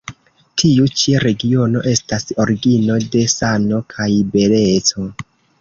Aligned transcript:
Tiu 0.61 0.87
ĉi 1.01 1.13
regiono 1.23 1.83
estas 1.93 2.25
origino 2.45 2.97
de 3.17 3.23
sano 3.37 3.85
kaj 3.95 4.11
beleco. 4.35 5.11